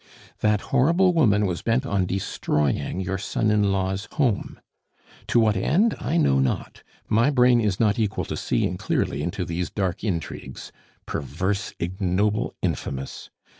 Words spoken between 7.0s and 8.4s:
My brain is not equal to